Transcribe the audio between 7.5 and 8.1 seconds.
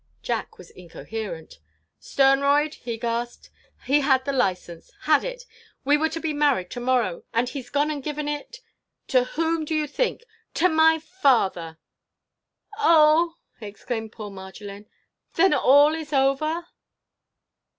's gone and